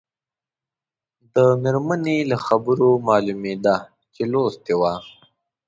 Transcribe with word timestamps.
د 1.35 1.37
مېرمنې 1.61 2.17
له 2.31 2.37
خبرو 2.45 2.89
معلومېده 3.07 3.77
چې 4.13 4.23
لوستې 4.31 4.73
وه. 4.81 4.93